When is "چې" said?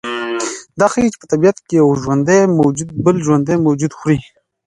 1.13-1.17